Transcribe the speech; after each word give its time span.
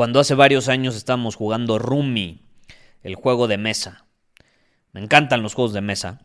cuando 0.00 0.18
hace 0.18 0.34
varios 0.34 0.70
años 0.70 0.96
estábamos 0.96 1.36
jugando 1.36 1.78
Rumi, 1.78 2.40
el 3.02 3.16
juego 3.16 3.48
de 3.48 3.58
mesa. 3.58 4.06
Me 4.92 5.02
encantan 5.02 5.42
los 5.42 5.52
juegos 5.52 5.74
de 5.74 5.82
mesa. 5.82 6.22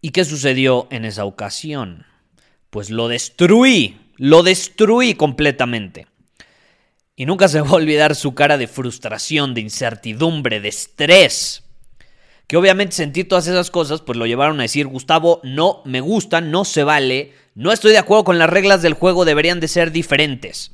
¿Y 0.00 0.10
qué 0.10 0.24
sucedió 0.24 0.86
en 0.92 1.04
esa 1.04 1.24
ocasión? 1.24 2.06
Pues 2.70 2.90
lo 2.90 3.08
destruí, 3.08 3.98
lo 4.18 4.44
destruí 4.44 5.14
completamente. 5.14 6.06
Y 7.16 7.26
nunca 7.26 7.48
se 7.48 7.60
va 7.60 7.70
a 7.70 7.74
olvidar 7.74 8.14
su 8.14 8.36
cara 8.36 8.56
de 8.56 8.68
frustración, 8.68 9.52
de 9.52 9.62
incertidumbre, 9.62 10.60
de 10.60 10.68
estrés. 10.68 11.64
Que 12.46 12.56
obviamente 12.56 12.94
sentir 12.94 13.26
todas 13.26 13.48
esas 13.48 13.72
cosas, 13.72 14.00
pues 14.00 14.16
lo 14.16 14.26
llevaron 14.26 14.60
a 14.60 14.62
decir, 14.62 14.86
Gustavo, 14.86 15.40
no 15.42 15.82
me 15.84 16.00
gusta, 16.00 16.40
no 16.40 16.64
se 16.64 16.84
vale, 16.84 17.32
no 17.56 17.72
estoy 17.72 17.90
de 17.90 17.98
acuerdo 17.98 18.22
con 18.22 18.38
las 18.38 18.48
reglas 18.48 18.80
del 18.80 18.94
juego, 18.94 19.24
deberían 19.24 19.58
de 19.58 19.66
ser 19.66 19.90
diferentes. 19.90 20.70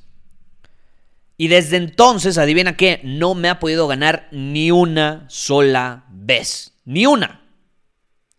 Y 1.40 1.46
desde 1.46 1.76
entonces, 1.76 2.36
adivina 2.36 2.76
qué, 2.76 3.00
no 3.04 3.36
me 3.36 3.48
ha 3.48 3.60
podido 3.60 3.86
ganar 3.86 4.28
ni 4.32 4.72
una 4.72 5.24
sola 5.28 6.04
vez. 6.10 6.74
Ni 6.84 7.06
una. 7.06 7.48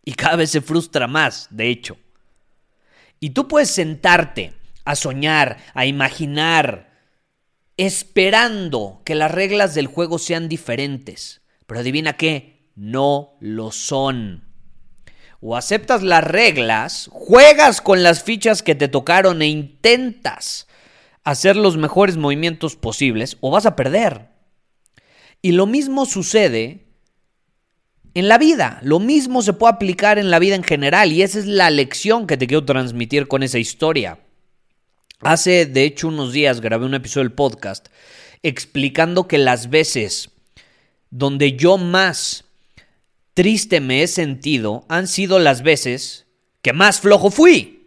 Y 0.04 0.14
cada 0.16 0.36
vez 0.36 0.52
se 0.52 0.60
frustra 0.60 1.08
más, 1.08 1.48
de 1.50 1.70
hecho. 1.70 1.98
Y 3.22 3.30
tú 3.30 3.48
puedes 3.48 3.72
sentarte 3.72 4.54
a 4.84 4.98
soñar, 4.98 5.60
a 5.74 5.86
imaginar, 5.86 6.92
esperando 7.78 9.02
que 9.06 9.16
las 9.16 9.32
reglas 9.32 9.76
del 9.76 9.88
juego 9.88 10.20
sean 10.20 10.50
diferentes. 10.50 11.42
Pero 11.68 11.80
adivina 11.80 12.18
qué, 12.18 12.70
no 12.76 13.38
lo 13.40 13.72
son. 13.72 14.44
O 15.40 15.56
aceptas 15.56 16.04
las 16.04 16.26
reglas, 16.26 17.10
juegas 17.14 17.80
con 17.80 18.04
las 18.04 18.24
fichas 18.24 18.62
que 18.62 18.76
te 18.76 18.90
tocaron 18.90 19.42
e 19.42 19.48
intentas 19.48 20.68
hacer 21.24 21.56
los 21.56 21.78
mejores 21.78 22.18
movimientos 22.18 22.76
posibles, 22.76 23.38
o 23.42 23.52
vas 23.52 23.66
a 23.66 23.76
perder. 23.76 24.30
Y 25.42 25.54
lo 25.54 25.66
mismo 25.66 26.06
sucede 26.06 26.86
en 28.14 28.28
la 28.28 28.38
vida. 28.38 28.80
Lo 28.84 29.00
mismo 29.00 29.42
se 29.42 29.54
puede 29.54 29.74
aplicar 29.74 30.20
en 30.20 30.32
la 30.32 30.40
vida 30.40 30.56
en 30.56 30.64
general 30.64 31.12
y 31.12 31.22
esa 31.22 31.40
es 31.40 31.46
la 31.46 31.70
lección 31.70 32.28
que 32.28 32.38
te 32.38 32.48
quiero 32.48 32.66
transmitir 32.66 33.28
con 33.28 33.44
esa 33.44 33.60
historia. 33.60 34.20
Hace, 35.22 35.66
de 35.66 35.84
hecho, 35.84 36.08
unos 36.08 36.34
días 36.34 36.62
grabé 36.62 36.86
un 36.86 36.94
episodio 36.94 37.28
del 37.28 37.36
podcast 37.36 37.88
explicando 38.42 39.28
que 39.28 39.38
las 39.38 39.70
veces 39.70 40.32
donde 41.10 41.58
yo 41.58 41.78
más 41.78 42.46
triste 43.34 43.82
me 43.82 44.04
he 44.04 44.08
sentido 44.08 44.86
han 44.90 45.08
sido 45.08 45.40
las 45.40 45.62
veces 45.62 46.26
que 46.62 46.74
más 46.74 47.00
flojo 47.00 47.32
fui. 47.32 47.79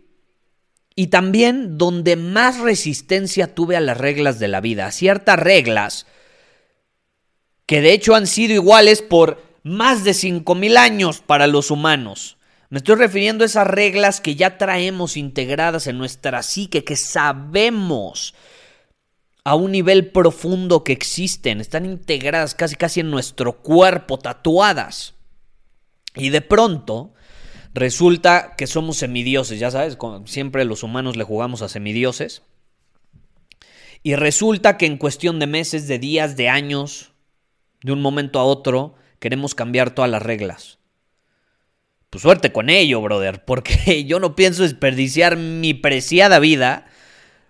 Y 0.95 1.09
también 1.09 1.79
donde 1.79 2.17
más 2.17 2.61
resistencia 2.61 3.55
tuve 3.55 3.77
a 3.77 3.81
las 3.81 3.97
reglas 3.97 4.39
de 4.39 4.49
la 4.49 4.61
vida, 4.61 4.91
ciertas 4.91 5.39
reglas 5.39 6.07
que 7.67 7.81
de 7.81 7.93
hecho 7.93 8.15
han 8.15 8.27
sido 8.27 8.53
iguales 8.53 9.01
por 9.01 9.43
más 9.63 10.05
de 10.05 10.13
5.000 10.13 10.77
años 10.77 11.21
para 11.21 11.47
los 11.47 11.71
humanos. 11.71 12.37
Me 12.69 12.79
estoy 12.79 12.97
refiriendo 12.97 13.45
a 13.45 13.47
esas 13.47 13.67
reglas 13.67 14.21
que 14.21 14.35
ya 14.35 14.59
traemos 14.59 15.17
integradas 15.17 15.87
en 15.87 15.99
nuestra 15.99 16.43
psique, 16.43 16.85
que 16.85 16.97
sabemos 16.97 18.35
a 19.45 19.55
un 19.55 19.73
nivel 19.73 20.11
profundo 20.11 20.85
que 20.85 20.93
existen, 20.93 21.61
están 21.61 21.85
integradas 21.85 22.55
casi 22.55 22.77
casi 22.77 23.01
en 23.01 23.11
nuestro 23.11 23.59
cuerpo, 23.59 24.19
tatuadas. 24.19 25.15
Y 26.15 26.31
de 26.31 26.41
pronto 26.41 27.13
resulta 27.75 28.55
que 28.56 28.66
somos 28.66 28.99
semidioses, 28.99 29.59
ya 29.59 29.71
sabes, 29.71 29.97
siempre 30.27 30.65
los 30.65 30.83
humanos 30.83 31.16
le 31.16 31.25
jugamos 31.25 31.62
a 31.62 31.69
semidioses. 31.69 32.43
Y 34.03 34.16
resulta 34.16 34.77
que 34.78 34.87
en 34.87 34.99
cuestión 34.99 35.38
de 35.38 35.47
meses, 35.47 35.87
de 35.87 35.99
días, 35.99 36.37
de 36.37 36.49
años, 36.49 37.12
de 37.82 37.93
un 37.93 38.03
momento 38.03 38.41
a 38.41 38.44
otro, 38.44 38.94
queremos 39.21 39.55
cambiar 39.55 39.94
todas 39.94 40.11
las 40.11 40.22
reglas. 40.22 40.78
Pues 42.11 42.22
suerte 42.22 42.53
con 42.53 42.69
ello, 42.69 43.00
brother, 43.00 43.44
porque 43.44 44.05
yo 44.06 44.21
no 44.21 44.34
pienso 44.37 44.65
desperdiciar 44.65 45.37
mi 45.37 45.72
preciada 45.72 46.38
vida 46.41 46.87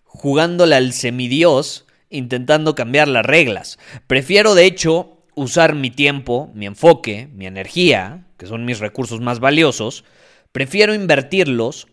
jugándole 0.04 0.76
al 0.76 0.92
semidios 0.92 1.86
intentando 2.10 2.74
cambiar 2.74 3.08
las 3.08 3.24
reglas. 3.24 3.78
Prefiero, 4.06 4.54
de 4.54 4.66
hecho, 4.66 5.21
usar 5.34 5.74
mi 5.74 5.90
tiempo, 5.90 6.50
mi 6.54 6.66
enfoque, 6.66 7.28
mi 7.34 7.46
energía, 7.46 8.26
que 8.36 8.46
son 8.46 8.64
mis 8.64 8.78
recursos 8.78 9.20
más 9.20 9.40
valiosos, 9.40 10.04
prefiero 10.52 10.94
invertirlos 10.94 11.88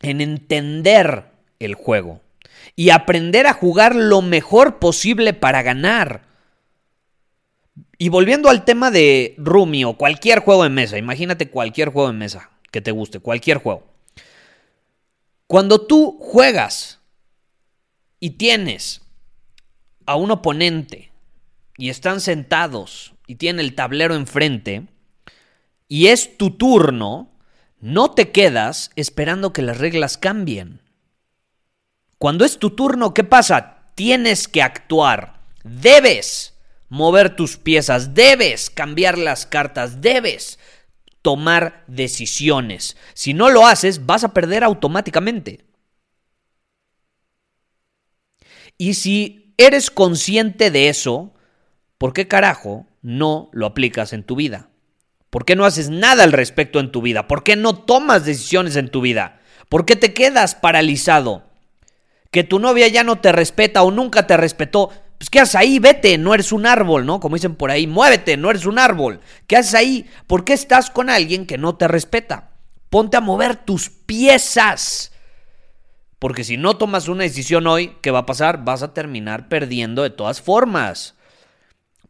en 0.00 0.20
entender 0.20 1.26
el 1.58 1.74
juego 1.74 2.20
y 2.76 2.90
aprender 2.90 3.46
a 3.46 3.52
jugar 3.52 3.94
lo 3.94 4.22
mejor 4.22 4.78
posible 4.78 5.34
para 5.34 5.62
ganar. 5.62 6.22
Y 7.98 8.08
volviendo 8.08 8.48
al 8.48 8.64
tema 8.64 8.90
de 8.90 9.34
Rumi 9.36 9.84
o 9.84 9.98
cualquier 9.98 10.40
juego 10.40 10.62
de 10.62 10.70
mesa, 10.70 10.96
imagínate 10.96 11.50
cualquier 11.50 11.90
juego 11.90 12.08
de 12.08 12.16
mesa 12.16 12.50
que 12.70 12.80
te 12.80 12.92
guste, 12.92 13.20
cualquier 13.20 13.58
juego. 13.58 13.86
Cuando 15.46 15.86
tú 15.86 16.16
juegas 16.20 17.00
y 18.20 18.30
tienes 18.30 19.02
a 20.06 20.16
un 20.16 20.30
oponente 20.30 21.09
y 21.80 21.88
están 21.88 22.20
sentados 22.20 23.14
y 23.26 23.36
tienen 23.36 23.64
el 23.64 23.74
tablero 23.74 24.14
enfrente 24.14 24.86
y 25.88 26.08
es 26.08 26.36
tu 26.36 26.50
turno, 26.50 27.32
no 27.80 28.10
te 28.10 28.30
quedas 28.32 28.90
esperando 28.96 29.54
que 29.54 29.62
las 29.62 29.78
reglas 29.78 30.18
cambien. 30.18 30.82
Cuando 32.18 32.44
es 32.44 32.58
tu 32.58 32.70
turno, 32.70 33.14
¿qué 33.14 33.24
pasa? 33.24 33.92
Tienes 33.94 34.46
que 34.46 34.60
actuar. 34.60 35.40
Debes 35.64 36.54
mover 36.90 37.34
tus 37.34 37.56
piezas, 37.56 38.12
debes 38.12 38.68
cambiar 38.68 39.16
las 39.16 39.46
cartas, 39.46 40.02
debes 40.02 40.58
tomar 41.22 41.84
decisiones. 41.86 42.98
Si 43.14 43.32
no 43.32 43.48
lo 43.48 43.66
haces, 43.66 44.04
vas 44.04 44.22
a 44.22 44.34
perder 44.34 44.64
automáticamente. 44.64 45.64
Y 48.76 48.94
si 48.94 49.54
eres 49.56 49.90
consciente 49.90 50.70
de 50.70 50.90
eso, 50.90 51.32
¿por 52.00 52.14
qué 52.14 52.26
carajo 52.26 52.86
no 53.02 53.50
lo 53.52 53.66
aplicas 53.66 54.14
en 54.14 54.24
tu 54.24 54.34
vida? 54.34 54.70
¿Por 55.28 55.44
qué 55.44 55.54
no 55.54 55.66
haces 55.66 55.90
nada 55.90 56.24
al 56.24 56.32
respecto 56.32 56.80
en 56.80 56.90
tu 56.90 57.02
vida? 57.02 57.28
¿Por 57.28 57.42
qué 57.44 57.56
no 57.56 57.74
tomas 57.74 58.24
decisiones 58.24 58.76
en 58.76 58.88
tu 58.88 59.02
vida? 59.02 59.38
¿Por 59.68 59.84
qué 59.84 59.96
te 59.96 60.14
quedas 60.14 60.54
paralizado? 60.54 61.44
Que 62.30 62.42
tu 62.42 62.58
novia 62.58 62.88
ya 62.88 63.04
no 63.04 63.20
te 63.20 63.32
respeta 63.32 63.82
o 63.82 63.90
nunca 63.90 64.26
te 64.26 64.38
respetó 64.38 64.90
pues 65.18 65.28
¿qué 65.28 65.40
haces 65.40 65.56
ahí? 65.56 65.78
Vete, 65.78 66.16
no 66.16 66.32
eres 66.32 66.50
un 66.50 66.64
árbol, 66.64 67.04
¿no? 67.04 67.20
Como 67.20 67.36
dicen 67.36 67.54
por 67.54 67.70
ahí, 67.70 67.86
muévete, 67.86 68.38
no 68.38 68.48
eres 68.48 68.64
un 68.64 68.78
árbol. 68.78 69.20
¿Qué 69.46 69.58
haces 69.58 69.74
ahí? 69.74 70.10
¿Por 70.26 70.46
qué 70.46 70.54
estás 70.54 70.88
con 70.88 71.10
alguien 71.10 71.44
que 71.44 71.58
no 71.58 71.76
te 71.76 71.86
respeta? 71.86 72.52
Ponte 72.88 73.18
a 73.18 73.20
mover 73.20 73.56
tus 73.56 73.90
piezas. 73.90 75.12
Porque 76.18 76.44
si 76.44 76.56
no 76.56 76.78
tomas 76.78 77.08
una 77.08 77.24
decisión 77.24 77.66
hoy, 77.66 77.98
¿qué 78.00 78.10
va 78.10 78.20
a 78.20 78.26
pasar? 78.26 78.64
Vas 78.64 78.82
a 78.82 78.94
terminar 78.94 79.50
perdiendo 79.50 80.02
de 80.02 80.08
todas 80.08 80.40
formas. 80.40 81.16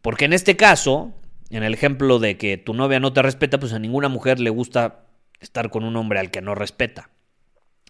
Porque 0.02 0.24
en 0.24 0.32
este 0.32 0.56
caso, 0.56 1.12
en 1.50 1.62
el 1.62 1.74
ejemplo 1.74 2.18
de 2.18 2.36
que 2.36 2.56
tu 2.56 2.74
novia 2.74 3.00
no 3.00 3.12
te 3.12 3.22
respeta, 3.22 3.60
pues 3.60 3.72
a 3.72 3.78
ninguna 3.78 4.08
mujer 4.08 4.40
le 4.40 4.50
gusta 4.50 5.06
estar 5.40 5.70
con 5.70 5.84
un 5.84 5.96
hombre 5.96 6.18
al 6.18 6.30
que 6.30 6.40
no 6.40 6.54
respeta. 6.54 7.10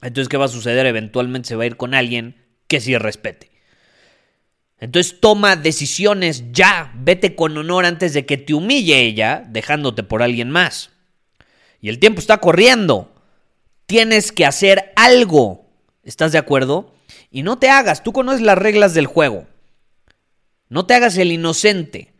Entonces, 0.02 0.28
¿qué 0.28 0.36
va 0.36 0.46
a 0.46 0.48
suceder? 0.48 0.86
Eventualmente 0.86 1.48
se 1.48 1.56
va 1.56 1.64
a 1.64 1.66
ir 1.66 1.76
con 1.76 1.94
alguien 1.94 2.36
que 2.66 2.80
sí 2.80 2.96
respete. 2.96 3.50
Entonces 4.78 5.20
toma 5.20 5.56
decisiones 5.56 6.52
ya, 6.52 6.90
vete 6.94 7.34
con 7.36 7.56
honor 7.58 7.84
antes 7.84 8.14
de 8.14 8.24
que 8.24 8.38
te 8.38 8.54
humille 8.54 9.00
ella, 9.00 9.44
dejándote 9.46 10.02
por 10.02 10.22
alguien 10.22 10.50
más. 10.50 10.90
Y 11.82 11.90
el 11.90 11.98
tiempo 11.98 12.20
está 12.20 12.38
corriendo. 12.38 13.12
Tienes 13.84 14.32
que 14.32 14.46
hacer 14.46 14.92
algo. 14.96 15.66
¿Estás 16.02 16.32
de 16.32 16.38
acuerdo? 16.38 16.94
Y 17.30 17.42
no 17.42 17.58
te 17.58 17.68
hagas, 17.68 18.02
tú 18.02 18.12
conoces 18.12 18.40
las 18.40 18.56
reglas 18.56 18.94
del 18.94 19.06
juego. 19.06 19.46
No 20.70 20.86
te 20.86 20.94
hagas 20.94 21.18
el 21.18 21.32
inocente. 21.32 22.14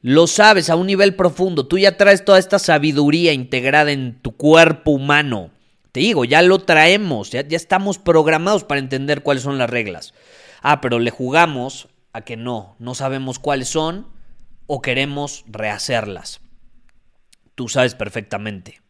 Lo 0.00 0.28
sabes 0.28 0.70
a 0.70 0.76
un 0.76 0.86
nivel 0.86 1.16
profundo. 1.16 1.66
Tú 1.66 1.78
ya 1.78 1.96
traes 1.96 2.24
toda 2.24 2.38
esta 2.38 2.58
sabiduría 2.60 3.32
integrada 3.32 3.90
en 3.90 4.22
tu 4.22 4.36
cuerpo 4.36 4.92
humano. 4.92 5.50
Te 5.90 6.00
digo, 6.00 6.24
ya 6.24 6.42
lo 6.42 6.60
traemos, 6.60 7.30
ya, 7.30 7.46
ya 7.46 7.56
estamos 7.56 7.98
programados 7.98 8.64
para 8.64 8.78
entender 8.78 9.22
cuáles 9.22 9.42
son 9.42 9.58
las 9.58 9.68
reglas. 9.68 10.14
Ah, 10.62 10.80
pero 10.80 11.00
le 11.00 11.10
jugamos 11.10 11.88
a 12.12 12.20
que 12.20 12.36
no, 12.36 12.76
no 12.78 12.94
sabemos 12.94 13.38
cuáles 13.38 13.68
son 13.68 14.06
o 14.66 14.80
queremos 14.80 15.44
rehacerlas. 15.48 16.40
Tú 17.56 17.68
sabes 17.68 17.94
perfectamente 17.94 18.80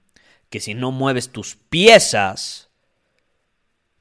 que 0.50 0.60
si 0.60 0.74
no 0.74 0.90
mueves 0.90 1.30
tus 1.30 1.56
piezas, 1.56 2.68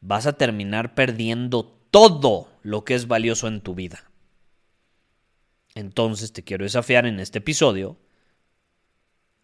vas 0.01 0.25
a 0.25 0.33
terminar 0.33 0.95
perdiendo 0.95 1.65
todo 1.91 2.49
lo 2.61 2.83
que 2.83 2.95
es 2.95 3.07
valioso 3.07 3.47
en 3.47 3.61
tu 3.61 3.73
vida. 3.73 4.03
Entonces 5.75 6.33
te 6.33 6.43
quiero 6.43 6.63
desafiar 6.63 7.05
en 7.05 7.19
este 7.19 7.39
episodio 7.39 7.97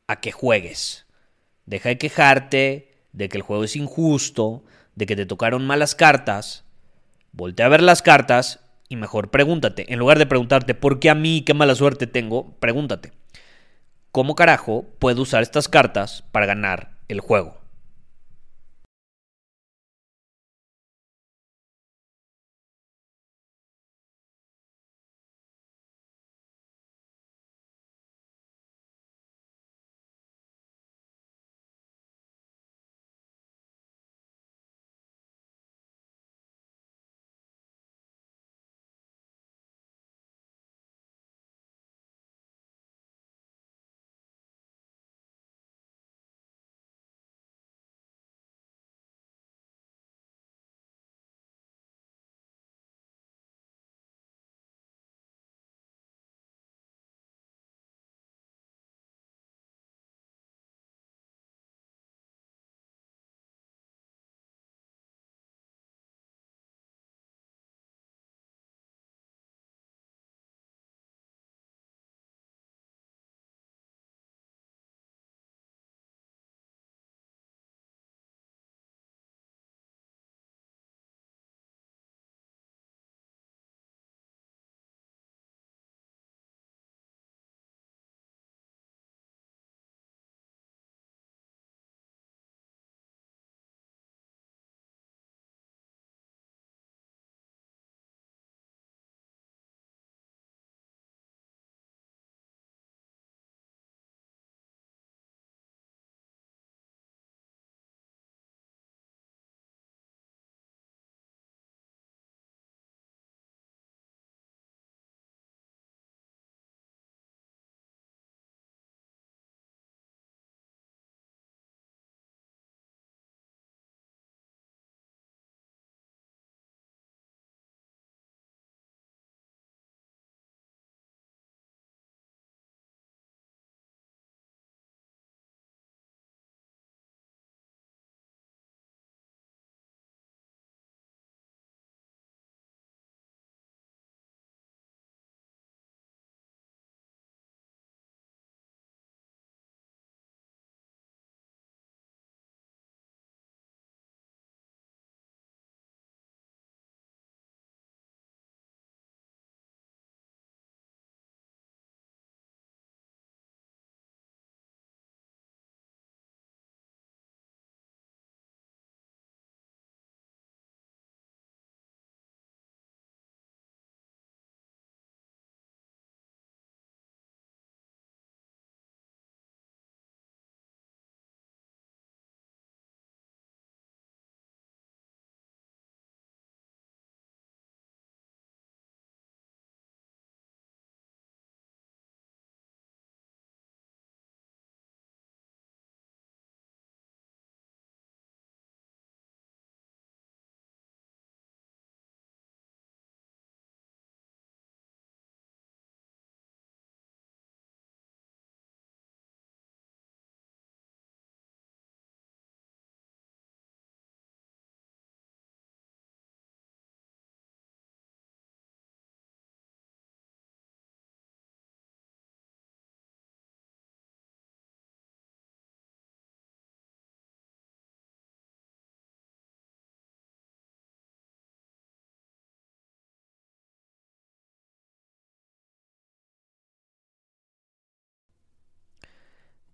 a 0.08 0.22
que 0.22 0.32
juegues. 0.32 1.06
Deja 1.66 1.90
de 1.90 1.98
quejarte 1.98 2.92
de 3.12 3.30
que 3.30 3.38
el 3.38 3.44
juego 3.44 3.66
es 3.66 3.76
injusto, 3.76 4.64
de 4.96 5.06
que 5.06 5.16
te 5.16 5.26
tocaron 5.26 5.68
malas 5.68 5.94
cartas. 5.94 6.64
Voltea 7.34 7.66
a 7.66 7.70
ver 7.70 7.82
las 7.82 8.02
cartas 8.02 8.62
y 8.88 8.96
mejor 8.96 9.30
pregúntate. 9.30 9.92
En 9.94 10.00
lugar 10.00 10.18
de 10.18 10.26
preguntarte 10.26 10.74
por 10.74 11.00
qué 11.00 11.10
a 11.10 11.16
mí, 11.16 11.44
qué 11.46 11.54
mala 11.54 11.76
suerte 11.76 12.08
tengo, 12.08 12.56
pregúntate. 12.60 13.12
¿Cómo 14.12 14.36
carajo 14.36 14.86
puedo 15.00 15.22
usar 15.22 15.44
estas 15.44 15.70
cartas 15.70 16.24
para 16.32 16.46
ganar 16.46 16.98
el 17.08 17.22
juego? 17.22 17.61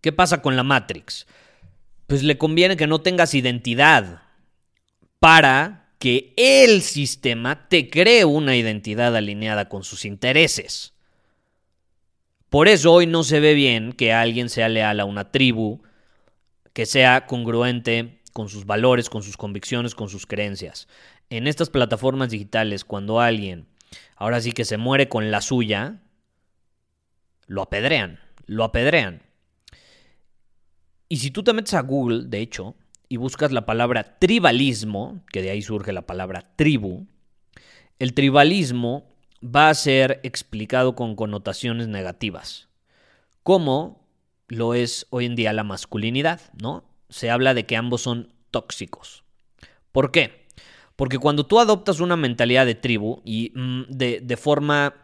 ¿Qué 0.07 0.13
pasa 0.13 0.41
con 0.41 0.55
la 0.55 0.63
Matrix? 0.63 1.27
Pues 2.05 2.23
le 2.23 2.37
conviene 2.37 2.77
que 2.77 2.87
no 2.87 3.01
tengas 3.01 3.33
identidad 3.33 4.21
para 5.19 5.89
que 5.99 6.33
el 6.37 6.81
sistema 6.81 7.67
te 7.67 7.89
cree 7.89 8.23
una 8.23 8.55
identidad 8.55 9.13
alineada 9.17 9.67
con 9.67 9.83
sus 9.83 10.05
intereses. 10.05 10.93
Por 12.49 12.69
eso 12.69 12.93
hoy 12.93 13.05
no 13.05 13.25
se 13.25 13.41
ve 13.41 13.53
bien 13.53 13.91
que 13.91 14.13
alguien 14.13 14.47
sea 14.47 14.69
leal 14.69 15.01
a 15.01 15.03
una 15.03 15.29
tribu, 15.29 15.81
que 16.71 16.85
sea 16.85 17.25
congruente 17.25 18.21
con 18.31 18.47
sus 18.47 18.65
valores, 18.65 19.09
con 19.09 19.23
sus 19.23 19.35
convicciones, 19.35 19.93
con 19.93 20.07
sus 20.07 20.25
creencias. 20.25 20.87
En 21.29 21.47
estas 21.47 21.69
plataformas 21.69 22.29
digitales, 22.29 22.85
cuando 22.85 23.19
alguien 23.19 23.67
ahora 24.15 24.39
sí 24.39 24.53
que 24.53 24.63
se 24.63 24.77
muere 24.77 25.09
con 25.09 25.31
la 25.31 25.41
suya, 25.41 26.01
lo 27.47 27.61
apedrean, 27.61 28.21
lo 28.45 28.63
apedrean. 28.63 29.26
Y 31.09 31.17
si 31.17 31.31
tú 31.31 31.43
te 31.43 31.53
metes 31.53 31.73
a 31.73 31.81
Google, 31.81 32.25
de 32.27 32.39
hecho, 32.39 32.75
y 33.09 33.17
buscas 33.17 33.51
la 33.51 33.65
palabra 33.65 34.17
tribalismo, 34.19 35.21
que 35.31 35.41
de 35.41 35.51
ahí 35.51 35.61
surge 35.61 35.93
la 35.93 36.01
palabra 36.01 36.51
tribu, 36.55 37.07
el 37.99 38.13
tribalismo 38.13 39.07
va 39.43 39.69
a 39.69 39.73
ser 39.73 40.19
explicado 40.23 40.95
con 40.95 41.15
connotaciones 41.15 41.87
negativas, 41.87 42.67
como 43.43 44.05
lo 44.47 44.73
es 44.73 45.07
hoy 45.09 45.25
en 45.25 45.35
día 45.35 45.53
la 45.53 45.63
masculinidad, 45.63 46.41
¿no? 46.61 46.83
Se 47.09 47.29
habla 47.29 47.53
de 47.53 47.65
que 47.65 47.77
ambos 47.77 48.01
son 48.01 48.33
tóxicos. 48.51 49.23
¿Por 49.91 50.11
qué? 50.11 50.47
Porque 50.95 51.19
cuando 51.19 51.45
tú 51.45 51.59
adoptas 51.59 51.99
una 51.99 52.17
mentalidad 52.17 52.65
de 52.65 52.75
tribu 52.75 53.21
y 53.23 53.51
mm, 53.55 53.83
de, 53.89 54.37
forma 54.37 54.95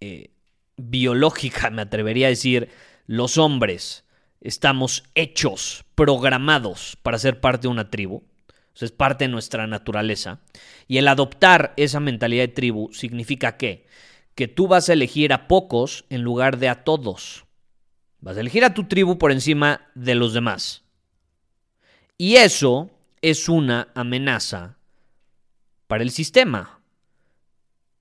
eh, 0.00 0.30
biológica, 0.76 1.70
me 1.70 1.82
atrevería 1.82 2.26
a 2.26 2.30
decir, 2.30 2.68
los 3.06 3.38
hombres 3.38 4.04
estamos 4.46 5.02
hechos, 5.16 5.84
programados 5.96 6.96
para 7.02 7.18
ser 7.18 7.40
parte 7.40 7.62
de 7.62 7.68
una 7.68 7.90
tribu. 7.90 8.22
es 8.78 8.92
parte 8.92 9.24
de 9.24 9.28
nuestra 9.28 9.66
naturaleza. 9.66 10.40
Y 10.86 10.98
el 10.98 11.08
adoptar 11.08 11.74
esa 11.76 11.98
mentalidad 11.98 12.44
de 12.44 12.54
tribu 12.54 12.92
significa 12.92 13.56
que, 13.56 13.86
que 14.36 14.46
tú 14.46 14.68
vas 14.68 14.88
a 14.88 14.92
elegir 14.92 15.32
a 15.32 15.48
pocos 15.48 16.04
en 16.10 16.22
lugar 16.22 16.58
de 16.58 16.68
a 16.68 16.84
todos. 16.84 17.44
Vas 18.20 18.36
a 18.36 18.40
elegir 18.40 18.64
a 18.64 18.72
tu 18.74 18.84
tribu 18.84 19.18
por 19.18 19.32
encima 19.32 19.88
de 19.94 20.14
los 20.14 20.32
demás. 20.32 20.84
Y 22.16 22.36
eso 22.36 22.90
es 23.22 23.48
una 23.48 23.88
amenaza 23.94 24.78
para 25.88 26.04
el 26.04 26.10
sistema, 26.10 26.80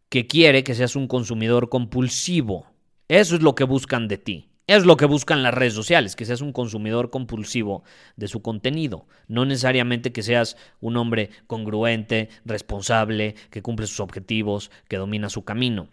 que 0.09 0.27
quiere 0.27 0.63
que 0.63 0.75
seas 0.75 0.95
un 0.95 1.07
consumidor 1.07 1.69
compulsivo. 1.69 2.67
Eso 3.07 3.35
es 3.35 3.41
lo 3.41 3.55
que 3.55 3.63
buscan 3.63 4.07
de 4.07 4.17
ti. 4.17 4.54
Es 4.67 4.83
lo 4.83 4.97
que 4.97 5.05
buscan 5.05 5.43
las 5.43 5.53
redes 5.53 5.73
sociales, 5.73 6.15
que 6.15 6.25
seas 6.25 6.41
un 6.41 6.51
consumidor 6.51 7.11
compulsivo 7.11 7.83
de 8.15 8.27
su 8.27 8.41
contenido. 8.41 9.07
No 9.27 9.45
necesariamente 9.45 10.11
que 10.11 10.23
seas 10.23 10.57
un 10.81 10.97
hombre 10.97 11.29
congruente, 11.45 12.29
responsable, 12.45 13.35
que 13.51 13.61
cumple 13.61 13.85
sus 13.85 13.99
objetivos, 13.99 14.71
que 14.87 14.97
domina 14.97 15.29
su 15.29 15.43
camino. 15.43 15.87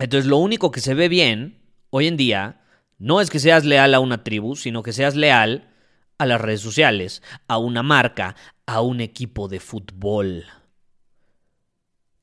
Entonces 0.00 0.28
lo 0.28 0.38
único 0.38 0.72
que 0.72 0.80
se 0.80 0.94
ve 0.94 1.08
bien 1.08 1.60
hoy 1.90 2.08
en 2.08 2.16
día 2.16 2.60
no 2.98 3.20
es 3.20 3.30
que 3.30 3.38
seas 3.38 3.64
leal 3.64 3.94
a 3.94 4.00
una 4.00 4.24
tribu, 4.24 4.56
sino 4.56 4.82
que 4.82 4.92
seas 4.92 5.14
leal 5.14 5.70
a 6.18 6.26
las 6.26 6.40
redes 6.40 6.60
sociales, 6.60 7.22
a 7.46 7.58
una 7.58 7.84
marca, 7.84 8.34
a 8.66 8.80
un 8.80 9.00
equipo 9.00 9.46
de 9.46 9.60
fútbol. 9.60 10.46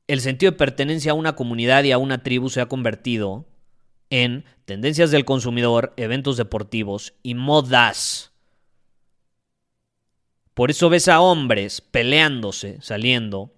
El 0.08 0.20
sentido 0.20 0.52
de 0.52 0.58
pertenencia 0.58 1.14
a 1.14 1.16
una 1.16 1.36
comunidad 1.36 1.86
y 1.86 1.94
a 1.94 1.98
una 1.98 2.24
tribu 2.24 2.50
se 2.50 2.60
ha 2.60 2.68
convertido 2.68 3.48
en 4.16 4.46
tendencias 4.64 5.12
del 5.12 5.26
consumidor, 5.26 5.94
eventos 5.98 6.38
deportivos 6.38 7.14
y 7.22 7.36
modas. 7.36 8.32
Por 10.54 10.72
eso 10.72 10.90
ves 10.90 11.10
a 11.10 11.20
hombres 11.20 11.82
peleándose, 11.82 12.78
saliendo 12.82 13.54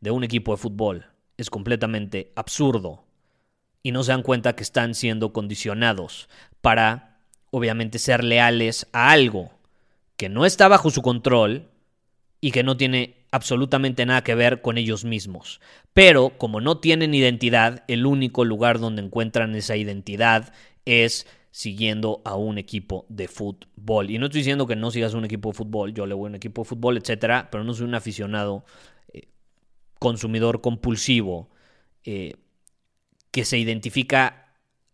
de 0.00 0.10
un 0.10 0.22
equipo 0.22 0.52
de 0.52 0.58
fútbol. 0.58 1.06
Es 1.38 1.48
completamente 1.48 2.30
absurdo. 2.36 3.06
Y 3.82 3.92
no 3.92 4.04
se 4.04 4.12
dan 4.12 4.22
cuenta 4.22 4.54
que 4.54 4.62
están 4.62 4.94
siendo 4.94 5.32
condicionados 5.32 6.28
para, 6.60 7.22
obviamente, 7.50 7.98
ser 7.98 8.22
leales 8.22 8.86
a 8.92 9.12
algo 9.12 9.50
que 10.18 10.28
no 10.28 10.44
está 10.44 10.68
bajo 10.68 10.90
su 10.90 11.00
control 11.00 11.70
y 12.42 12.50
que 12.50 12.62
no 12.62 12.76
tiene 12.76 13.21
absolutamente 13.32 14.06
nada 14.06 14.22
que 14.22 14.36
ver 14.36 14.62
con 14.62 14.78
ellos 14.78 15.04
mismos. 15.04 15.60
Pero 15.92 16.38
como 16.38 16.60
no 16.60 16.78
tienen 16.78 17.14
identidad, 17.14 17.82
el 17.88 18.06
único 18.06 18.44
lugar 18.44 18.78
donde 18.78 19.02
encuentran 19.02 19.56
esa 19.56 19.76
identidad 19.76 20.52
es 20.84 21.26
siguiendo 21.50 22.22
a 22.24 22.36
un 22.36 22.58
equipo 22.58 23.06
de 23.08 23.28
fútbol. 23.28 24.10
Y 24.10 24.18
no 24.18 24.26
estoy 24.26 24.40
diciendo 24.40 24.66
que 24.66 24.76
no 24.76 24.90
sigas 24.90 25.14
un 25.14 25.24
equipo 25.24 25.50
de 25.50 25.54
fútbol, 25.54 25.92
yo 25.92 26.06
le 26.06 26.14
voy 26.14 26.26
a 26.26 26.30
un 26.30 26.34
equipo 26.34 26.62
de 26.62 26.68
fútbol, 26.68 26.98
etcétera, 26.98 27.48
pero 27.50 27.64
no 27.64 27.74
soy 27.74 27.86
un 27.86 27.94
aficionado 27.94 28.64
eh, 29.12 29.28
consumidor 29.98 30.60
compulsivo 30.60 31.50
eh, 32.04 32.36
que 33.30 33.44
se 33.44 33.58
identifica 33.58 34.41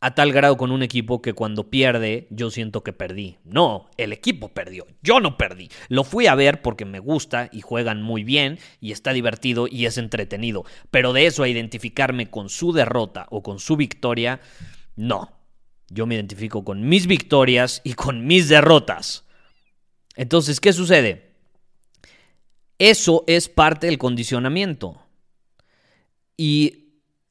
a 0.00 0.14
tal 0.14 0.32
grado 0.32 0.56
con 0.56 0.70
un 0.70 0.82
equipo 0.82 1.20
que 1.20 1.32
cuando 1.32 1.70
pierde 1.70 2.28
yo 2.30 2.50
siento 2.50 2.84
que 2.84 2.92
perdí. 2.92 3.38
No, 3.44 3.90
el 3.96 4.12
equipo 4.12 4.48
perdió, 4.48 4.86
yo 5.02 5.20
no 5.20 5.36
perdí. 5.36 5.70
Lo 5.88 6.04
fui 6.04 6.26
a 6.26 6.34
ver 6.34 6.62
porque 6.62 6.84
me 6.84 7.00
gusta 7.00 7.48
y 7.52 7.62
juegan 7.62 8.02
muy 8.02 8.22
bien 8.22 8.58
y 8.80 8.92
está 8.92 9.12
divertido 9.12 9.66
y 9.68 9.86
es 9.86 9.98
entretenido. 9.98 10.64
Pero 10.90 11.12
de 11.12 11.26
eso 11.26 11.42
a 11.42 11.48
identificarme 11.48 12.30
con 12.30 12.48
su 12.48 12.72
derrota 12.72 13.26
o 13.30 13.42
con 13.42 13.58
su 13.58 13.76
victoria, 13.76 14.40
no. 14.94 15.32
Yo 15.90 16.06
me 16.06 16.14
identifico 16.14 16.64
con 16.64 16.88
mis 16.88 17.06
victorias 17.06 17.80
y 17.82 17.94
con 17.94 18.26
mis 18.26 18.48
derrotas. 18.48 19.24
Entonces, 20.16 20.60
¿qué 20.60 20.72
sucede? 20.72 21.32
Eso 22.78 23.24
es 23.26 23.48
parte 23.48 23.86
del 23.86 23.98
condicionamiento. 23.98 25.00
Y 26.36 26.88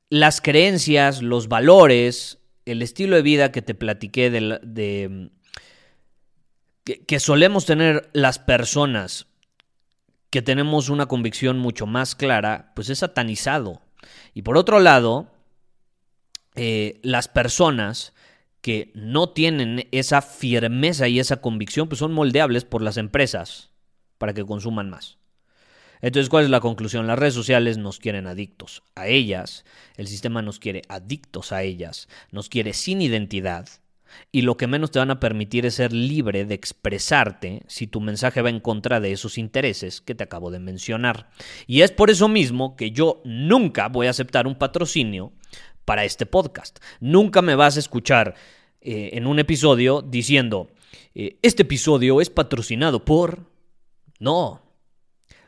las 0.09 0.41
creencias, 0.41 1.21
los 1.21 1.47
valores, 1.47 2.37
el 2.67 2.81
estilo 2.81 3.15
de 3.15 3.21
vida 3.21 3.51
que 3.51 3.62
te 3.62 3.74
platiqué 3.74 4.29
de, 4.29 5.29
que, 6.83 7.19
solemos 7.19 7.65
tener 7.65 8.09
las 8.13 8.39
personas 8.39 9.27
que 10.29 10.41
tenemos 10.41 10.89
una 10.89 11.05
convicción 11.05 11.57
mucho 11.57 11.88
más 11.88 12.15
clara, 12.15 12.74
pues 12.75 12.89
es 12.89 13.00
satanizado. 13.00 13.81
Y 14.33 14.41
por 14.41 14.57
otro 14.57 14.79
lado, 14.79 15.31
eh, 16.55 17.00
las 17.03 17.29
personas 17.29 18.13
que 18.62 18.91
no 18.93 19.29
tienen 19.29 19.88
esa 19.91 20.21
firmeza 20.21 21.07
y 21.07 21.19
esa 21.19 21.38
convicción, 21.38 21.88
pues 21.88 22.00
son 22.00 22.12
moldeables 22.12 22.65
por 22.65 22.81
las 22.81 22.97
empresas 22.97 23.71
para 24.17 24.33
que 24.33 24.45
consuman 24.45 24.89
más. 24.89 25.17
Entonces, 26.01 26.30
¿cuál 26.30 26.46
es 26.46 26.50
la 26.50 26.60
conclusión? 26.60 27.08
Las 27.08 27.20
redes 27.20 27.34
sociales 27.34 27.77
nos 27.77 28.00
quieren 28.00 28.27
adictos 28.27 28.84
a 28.96 29.08
ellas, 29.08 29.66
el 29.96 30.08
sistema 30.08 30.42
nos 30.42 30.60
quiere 30.60 30.82
adictos 30.89 31.51
a 31.51 31.63
ellas, 31.63 32.08
nos 32.32 32.50
quiere 32.50 32.74
sin 32.74 33.01
identidad, 33.01 33.68
y 34.32 34.42
lo 34.42 34.58
que 34.58 34.68
menos 34.68 34.92
te 34.92 35.00
van 35.00 35.12
a 35.12 35.20
permitir 35.20 35.66
es 35.66 35.75
ser 35.75 35.94
libre 35.94 36.46
de 36.46 36.56
expresarte 36.56 37.63
si 37.68 37.88
tu 37.88 38.01
mensaje 38.01 38.42
va 38.42 38.50
en 38.50 38.60
contra 38.60 39.00
de 39.00 39.12
esos 39.12 39.38
intereses 39.38 40.01
que 40.01 40.16
te 40.16 40.24
acabo 40.24 40.51
de 40.51 40.60
mencionar. 40.60 41.30
Y 41.66 41.82
es 41.82 41.92
por 41.92 42.10
eso 42.10 42.27
mismo 42.27 42.75
que 42.75 42.92
yo 42.92 43.22
nunca 43.25 43.88
voy 43.89 44.08
a 44.08 44.12
aceptar 44.12 44.48
un 44.48 44.56
patrocinio 44.56 45.34
para 45.86 46.06
este 46.06 46.25
podcast. 46.25 46.80
Nunca 47.00 47.42
me 47.42 47.56
vas 47.56 47.77
a 47.77 47.80
escuchar 47.80 48.36
eh, 48.82 49.12
en 49.13 49.27
un 49.27 49.39
episodio 49.39 50.01
diciendo, 50.01 50.70
eh, 51.16 51.38
este 51.42 51.63
episodio 51.63 52.22
es 52.22 52.30
patrocinado 52.30 53.06
por... 53.06 53.46
No, 54.20 54.66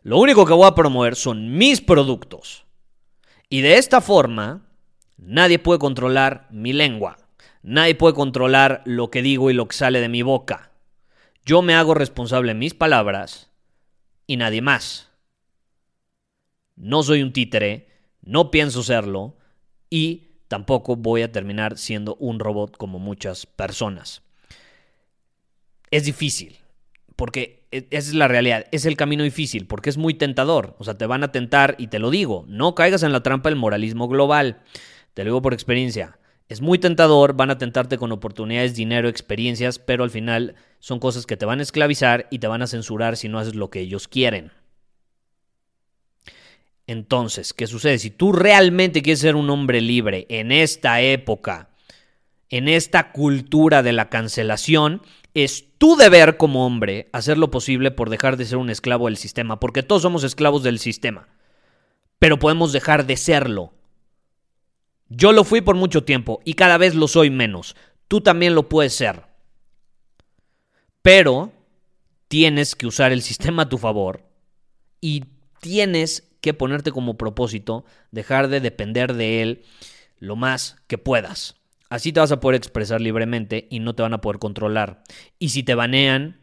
lo 0.04 0.18
único 0.18 0.46
que 0.46 0.54
voy 0.54 0.68
a 0.68 0.76
promover 0.76 1.16
son 1.16 1.58
mis 1.58 1.82
productos. 1.82 2.66
Y 3.50 3.62
de 3.62 3.78
esta 3.78 4.02
forma, 4.02 4.66
nadie 5.18 5.60
puede 5.60 5.80
controlar 5.80 6.48
mi 6.52 6.74
lengua. 6.74 7.18
Nadie 7.62 7.96
puede 7.96 8.14
controlar 8.14 8.82
lo 8.86 9.12
que 9.12 9.22
digo 9.22 9.50
y 9.50 9.54
lo 9.54 9.68
que 9.68 9.76
sale 9.76 10.00
de 10.00 10.10
mi 10.10 10.22
boca. 10.22 10.72
Yo 11.46 11.62
me 11.62 11.74
hago 11.74 11.94
responsable 11.94 12.54
de 12.54 12.60
mis 12.60 12.74
palabras 12.74 13.50
y 14.28 14.38
nadie 14.38 14.62
más. 14.62 15.10
No 16.76 17.04
soy 17.04 17.22
un 17.22 17.34
títere, 17.34 17.88
no 18.22 18.52
pienso 18.52 18.84
serlo 18.84 19.36
y 19.90 20.30
tampoco 20.48 20.96
voy 20.96 21.24
a 21.24 21.32
terminar 21.32 21.78
siendo 21.78 22.16
un 22.16 22.40
robot 22.40 22.78
como 22.78 23.00
muchas 23.00 23.46
personas. 23.46 24.22
Es 25.92 26.06
difícil, 26.06 26.58
porque 27.20 27.68
e, 27.74 27.86
esa 27.90 28.12
es 28.12 28.14
la 28.14 28.30
realidad, 28.30 28.68
es 28.72 28.86
el 28.86 28.96
camino 28.96 29.26
difícil, 29.26 29.68
porque 29.68 29.90
es 29.90 29.98
muy 29.98 30.14
tentador, 30.14 30.78
o 30.80 30.86
sea, 30.86 30.98
te 30.98 31.06
van 31.06 31.22
a 31.22 31.34
tentar 31.34 31.76
y 31.78 31.88
te 31.88 32.00
lo 32.00 32.12
digo, 32.12 32.46
no 32.48 32.76
caigas 32.76 33.04
en 33.04 33.12
la 33.12 33.24
trampa 33.24 33.50
del 33.50 33.60
moralismo 33.60 34.08
global, 34.08 34.62
te 35.14 35.26
lo 35.26 35.32
digo 35.32 35.42
por 35.42 35.54
experiencia, 35.54 36.18
es 36.48 36.62
muy 36.62 36.80
tentador, 36.80 37.34
van 37.34 37.50
a 37.50 37.58
tentarte 37.58 37.98
con 37.98 38.14
oportunidades, 38.14 38.74
dinero, 38.74 39.10
experiencias, 39.10 39.80
pero 39.80 40.06
al 40.06 40.12
final 40.12 40.56
son 40.80 41.00
cosas 41.00 41.26
que 41.26 41.36
te 41.36 41.46
van 41.46 41.60
a 41.60 41.64
esclavizar 41.64 42.26
y 42.32 42.40
te 42.40 42.48
van 42.48 42.62
a 42.62 42.68
censurar 42.68 43.18
si 43.18 43.28
no 43.28 43.38
haces 43.38 43.54
lo 43.54 43.70
que 43.70 43.82
ellos 43.82 44.08
quieren. 44.08 44.54
Entonces, 46.88 47.54
¿qué 47.54 47.68
sucede? 47.68 48.00
Si 48.00 48.12
tú 48.12 48.32
realmente 48.32 49.02
quieres 49.02 49.20
ser 49.20 49.36
un 49.36 49.50
hombre 49.50 49.82
libre 49.82 50.26
en 50.30 50.54
esta 50.54 51.02
época, 51.02 51.69
en 52.50 52.68
esta 52.68 53.12
cultura 53.12 53.84
de 53.84 53.94
la 53.94 54.10
cancelación, 54.10 55.02
es 55.34 55.66
tu 55.78 55.96
deber 55.96 56.38
como 56.38 56.66
hombre 56.66 57.10
hacer 57.14 57.38
lo 57.38 57.52
posible 57.52 57.92
por 57.92 58.10
dejar 58.10 58.38
de 58.38 58.46
ser 58.46 58.58
un 58.58 58.70
esclavo 58.70 59.06
del 59.06 59.18
sistema, 59.18 59.60
porque 59.60 59.84
todos 59.84 60.02
somos 60.02 60.24
esclavos 60.24 60.64
del 60.64 60.80
sistema, 60.80 61.28
pero 62.18 62.40
podemos 62.40 62.72
dejar 62.72 63.06
de 63.06 63.18
serlo. 63.18 63.74
Yo 65.08 65.32
lo 65.32 65.44
fui 65.44 65.62
por 65.62 65.76
mucho 65.76 66.04
tiempo 66.04 66.40
y 66.44 66.54
cada 66.54 66.78
vez 66.78 66.96
lo 66.96 67.08
soy 67.08 67.30
menos. 67.30 67.76
Tú 68.08 68.22
también 68.22 68.56
lo 68.56 68.70
puedes 68.70 68.94
ser. 68.94 69.24
Pero 71.02 71.52
tienes 72.28 72.76
que 72.76 72.88
usar 72.88 73.12
el 73.12 73.22
sistema 73.22 73.64
a 73.64 73.70
tu 73.70 73.78
favor 73.78 74.24
y 75.02 75.26
tienes 75.62 76.30
que 76.42 76.54
ponerte 76.54 76.92
como 76.92 77.18
propósito 77.18 77.86
dejar 78.12 78.48
de 78.50 78.60
depender 78.60 79.14
de 79.16 79.42
él 79.42 79.64
lo 80.20 80.36
más 80.36 80.78
que 80.88 80.98
puedas. 80.98 81.59
Así 81.90 82.14
te 82.14 82.20
vas 82.20 82.32
a 82.32 82.40
poder 82.40 82.56
expresar 82.56 83.02
libremente 83.02 83.68
y 83.70 83.80
no 83.80 83.96
te 83.96 84.04
van 84.04 84.14
a 84.14 84.22
poder 84.22 84.40
controlar. 84.40 85.04
Y 85.40 85.50
si 85.50 85.64
te 85.64 85.76
banean 85.76 86.40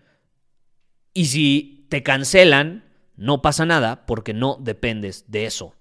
y 1.14 1.26
si 1.26 1.86
te 1.88 2.02
cancelan, 2.02 2.84
no 3.16 3.42
pasa 3.42 3.64
nada 3.64 4.06
porque 4.06 4.34
no 4.34 4.58
dependes 4.60 5.30
de 5.30 5.46
eso. 5.46 5.74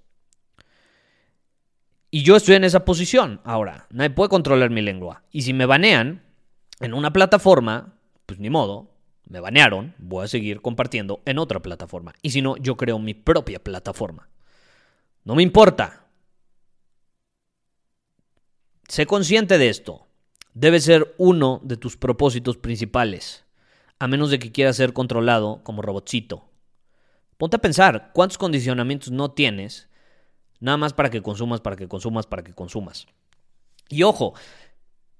Y 2.12 2.24
yo 2.24 2.38
estoy 2.38 2.55
en 2.55 2.63
esa 2.63 2.86
posición 2.86 3.41
ahora. 3.43 3.88
Nadie 3.89 4.12
puede 4.12 4.29
controlar 4.29 4.69
mi 4.69 4.81
lengua. 4.81 5.24
Y 5.31 5.41
si 5.41 5.53
me 5.53 5.65
banean 5.65 6.24
en 6.79 6.93
una 6.93 7.12
plataforma, 7.12 7.95
pues 8.25 8.39
ni 8.39 8.50
modo, 8.50 8.95
me 9.27 9.39
banearon, 9.39 9.95
voy 9.98 10.24
a 10.24 10.27
seguir 10.27 10.62
compartiendo 10.62 11.22
en 11.25 11.39
otra 11.39 11.62
plataforma. 11.62 12.13
Y 12.22 12.29
si 12.29 12.41
no, 12.41 12.55
yo 12.57 12.77
creo 12.77 13.00
mi 13.00 13.13
propia 13.15 13.60
plataforma. 13.60 14.29
No 15.24 15.36
me 15.36 15.43
importa. 15.43 16.04
Sé 18.88 19.08
consciente 19.08 19.58
de 19.58 19.70
esto. 19.70 20.08
Debe 20.54 20.80
ser 20.80 21.15
uno 21.18 21.60
de 21.63 21.75
tus 21.75 21.98
propósitos 21.98 22.58
principales, 22.58 23.46
a 24.00 24.08
menos 24.08 24.30
de 24.30 24.39
que 24.39 24.51
quieras 24.51 24.77
ser 24.77 24.94
controlado 24.94 25.62
como 25.63 25.82
robotcito. 25.82 26.46
Ponte 27.38 27.58
a 27.58 27.62
pensar 27.62 28.12
cuántos 28.13 28.38
condicionamientos 28.38 29.12
no 29.12 29.32
tienes, 29.32 29.89
nada 30.60 30.77
más 30.77 30.94
para 30.94 31.10
que 31.10 31.22
consumas, 31.22 31.62
para 31.62 31.75
que 31.75 31.88
consumas, 31.88 32.27
para 32.27 32.44
que 32.44 32.54
consumas. 32.54 33.08
Y 33.89 34.04
ojo, 34.04 34.34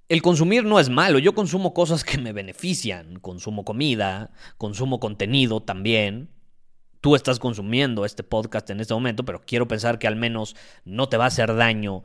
el 0.08 0.22
consumir 0.22 0.64
no 0.64 0.80
es 0.80 0.90
malo, 0.90 1.20
yo 1.20 1.34
consumo 1.34 1.74
cosas 1.74 2.04
que 2.04 2.20
me 2.20 2.32
benefician, 2.32 3.20
consumo 3.20 3.66
comida, 3.66 4.32
consumo 4.58 5.00
contenido 5.00 5.62
también. 5.62 6.30
Tú 7.02 7.16
estás 7.16 7.40
consumiendo 7.40 8.06
este 8.06 8.24
podcast 8.24 8.70
en 8.70 8.80
este 8.80 8.94
momento, 8.94 9.26
pero 9.26 9.42
quiero 9.46 9.68
pensar 9.68 10.00
que 10.00 10.08
al 10.08 10.16
menos 10.16 10.56
no 10.86 11.10
te 11.10 11.18
va 11.18 11.26
a 11.26 11.28
hacer 11.28 11.56
daño 11.56 12.04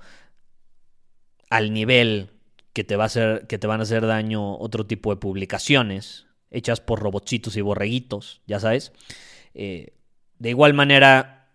al 1.51 1.73
nivel 1.73 2.31
que 2.73 2.85
te, 2.85 2.97
va 2.97 3.05
a 3.05 3.07
hacer, 3.07 3.47
que 3.47 3.59
te 3.59 3.67
van 3.67 3.81
a 3.81 3.83
hacer 3.83 4.07
daño 4.07 4.57
otro 4.57 4.87
tipo 4.87 5.11
de 5.11 5.21
publicaciones 5.21 6.27
hechas 6.51 6.81
por 6.81 7.01
robotcitos 7.01 7.57
y 7.57 7.61
borreguitos, 7.61 8.41
ya 8.47 8.59
sabes. 8.61 8.93
Eh, 9.55 9.93
de 10.39 10.51
igual 10.51 10.75
manera, 10.75 11.49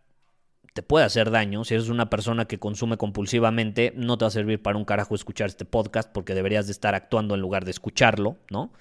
te 0.74 0.84
puede 0.84 1.06
hacer 1.06 1.32
daño. 1.32 1.64
Si 1.64 1.74
eres 1.74 1.90
una 1.90 2.10
persona 2.10 2.46
que 2.46 2.60
consume 2.60 2.98
compulsivamente, 2.98 3.94
no 3.96 4.18
te 4.18 4.26
va 4.26 4.28
a 4.28 4.32
servir 4.32 4.62
para 4.62 4.78
un 4.78 4.86
carajo 4.86 5.16
escuchar 5.16 5.48
este 5.48 5.66
podcast 5.66 6.12
porque 6.12 6.36
deberías 6.36 6.68
de 6.68 6.72
estar 6.72 6.96
actuando 6.96 7.36
en 7.36 7.42
lugar 7.42 7.66
de 7.66 7.72
escucharlo, 7.72 8.38
¿no? 8.50 8.72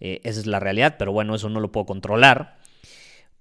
Eh, 0.00 0.20
esa 0.24 0.40
es 0.40 0.46
la 0.46 0.60
realidad, 0.60 0.96
pero 0.98 1.12
bueno, 1.12 1.34
eso 1.34 1.48
no 1.48 1.60
lo 1.60 1.72
puedo 1.72 1.86
controlar. 1.86 2.58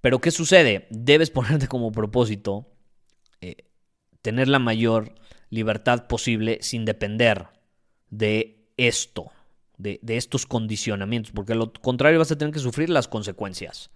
Pero 0.02 0.22
¿qué 0.22 0.32
sucede? 0.32 0.88
Debes 0.90 1.30
ponerte 1.32 1.68
como 1.68 1.92
propósito 1.92 2.68
eh, 3.42 3.66
tener 4.22 4.48
la 4.48 4.60
mayor 4.60 5.14
libertad 5.50 6.08
posible 6.08 6.60
sin 6.62 6.86
depender 6.86 7.48
de 8.10 8.70
esto, 8.78 9.32
de, 9.78 10.00
de 10.02 10.18
estos 10.18 10.46
condicionamientos, 10.46 11.32
porque 11.32 11.56
lo 11.56 11.72
contrario 11.74 12.20
vas 12.20 12.32
a 12.32 12.38
tener 12.38 12.54
que 12.54 12.60
sufrir 12.60 12.90
las 12.90 13.08
consecuencias 13.08 13.90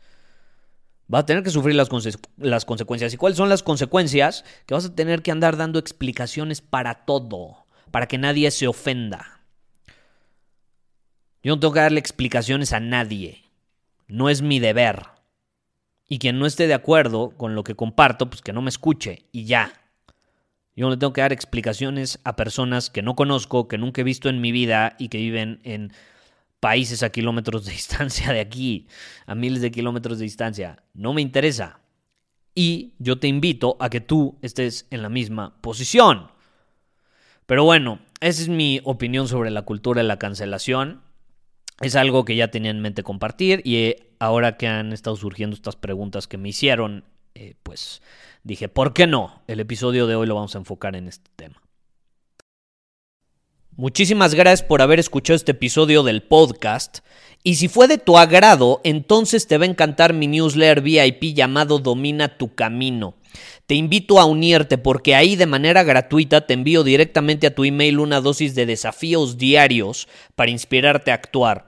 vas 1.11 1.23
a 1.23 1.25
tener 1.25 1.43
que 1.43 1.49
sufrir 1.49 1.75
las, 1.75 1.89
las, 2.37 2.63
consecuencias. 2.63 3.13
¿Y 3.13 3.17
cuáles 3.17 3.37
son 3.37 3.49
las 3.49 3.63
consecuencias? 3.63 4.45
Que 4.65 4.73
vas 4.73 4.85
a 4.85 4.95
tener 4.95 5.21
que 5.21 5.31
andar 5.31 5.57
dando 5.57 5.77
explicaciones 5.77 6.61
para 6.61 7.03
todo, 7.03 7.65
para 7.91 8.07
que 8.07 8.17
nadie 8.17 8.49
se 8.49 8.65
ofenda. 8.65 9.41
Yo 11.43 11.53
no 11.53 11.59
tengo 11.59 11.73
que 11.73 11.81
darle 11.81 11.99
explicaciones 11.99 12.71
a 12.71 12.79
nadie. 12.79 13.43
No 14.07 14.29
es 14.29 14.41
mi 14.41 14.59
deber. 14.59 15.07
Y 16.07 16.19
quien 16.19 16.39
no 16.39 16.45
esté 16.45 16.67
de 16.67 16.75
acuerdo 16.75 17.31
con 17.31 17.55
lo 17.55 17.65
que 17.65 17.75
comparto, 17.75 18.29
pues 18.29 18.41
que 18.41 18.53
no 18.53 18.61
me 18.61 18.69
escuche 18.69 19.25
y 19.33 19.43
ya. 19.43 19.80
Yo 20.75 20.85
no 20.85 20.91
le 20.91 20.97
tengo 20.97 21.13
que 21.13 21.21
dar 21.21 21.33
explicaciones 21.33 22.19
a 22.23 22.35
personas 22.35 22.89
que 22.89 23.01
no 23.01 23.15
conozco, 23.15 23.67
que 23.67 23.77
nunca 23.77 24.01
he 24.01 24.03
visto 24.05 24.29
en 24.29 24.39
mi 24.39 24.51
vida 24.51 24.95
y 24.97 25.09
que 25.09 25.17
viven 25.17 25.59
en 25.63 25.91
países 26.59 27.03
a 27.03 27.09
kilómetros 27.09 27.65
de 27.65 27.71
distancia 27.73 28.31
de 28.31 28.39
aquí, 28.39 28.87
a 29.25 29.35
miles 29.35 29.61
de 29.61 29.71
kilómetros 29.71 30.19
de 30.19 30.23
distancia. 30.23 30.83
No 30.93 31.13
me 31.13 31.21
interesa. 31.21 31.81
Y 32.55 32.93
yo 32.99 33.19
te 33.19 33.27
invito 33.27 33.77
a 33.79 33.89
que 33.89 34.01
tú 34.01 34.37
estés 34.41 34.87
en 34.91 35.01
la 35.01 35.09
misma 35.09 35.61
posición. 35.61 36.29
Pero 37.45 37.63
bueno, 37.63 37.99
esa 38.21 38.41
es 38.41 38.49
mi 38.49 38.81
opinión 38.83 39.27
sobre 39.27 39.51
la 39.51 39.63
cultura 39.63 40.01
de 40.01 40.07
la 40.07 40.19
cancelación. 40.19 41.01
Es 41.81 41.95
algo 41.95 42.23
que 42.23 42.35
ya 42.35 42.49
tenía 42.49 42.71
en 42.71 42.79
mente 42.79 43.03
compartir 43.03 43.61
y 43.65 43.75
eh, 43.77 44.13
ahora 44.19 44.57
que 44.57 44.67
han 44.67 44.93
estado 44.93 45.15
surgiendo 45.15 45.55
estas 45.55 45.75
preguntas 45.75 46.27
que 46.27 46.37
me 46.37 46.49
hicieron, 46.49 47.03
eh, 47.35 47.55
pues 47.63 48.01
dije, 48.43 48.67
¿por 48.67 48.93
qué 48.93 49.07
no? 49.07 49.41
El 49.47 49.59
episodio 49.59 50.07
de 50.07 50.15
hoy 50.15 50.27
lo 50.27 50.35
vamos 50.35 50.55
a 50.55 50.59
enfocar 50.59 50.95
en 50.95 51.07
este 51.07 51.29
tema. 51.35 51.61
Muchísimas 53.77 54.35
gracias 54.35 54.67
por 54.67 54.81
haber 54.81 54.99
escuchado 54.99 55.35
este 55.35 55.53
episodio 55.53 56.03
del 56.03 56.23
podcast. 56.23 56.99
Y 57.41 57.55
si 57.55 57.67
fue 57.69 57.87
de 57.87 57.97
tu 57.97 58.17
agrado, 58.17 58.81
entonces 58.83 59.47
te 59.47 59.57
va 59.57 59.63
a 59.63 59.69
encantar 59.69 60.13
mi 60.13 60.27
newsletter 60.27 60.81
VIP 60.81 61.33
llamado 61.33 61.79
Domina 61.79 62.37
tu 62.37 62.53
Camino. 62.53 63.15
Te 63.65 63.75
invito 63.75 64.19
a 64.19 64.25
unirte 64.25 64.77
porque 64.77 65.15
ahí 65.15 65.37
de 65.37 65.45
manera 65.45 65.83
gratuita 65.83 66.45
te 66.45 66.53
envío 66.53 66.83
directamente 66.83 67.47
a 67.47 67.55
tu 67.55 67.63
email 67.63 67.99
una 67.99 68.19
dosis 68.19 68.55
de 68.55 68.65
desafíos 68.65 69.37
diarios 69.37 70.09
para 70.35 70.51
inspirarte 70.51 71.11
a 71.11 71.15
actuar. 71.15 71.67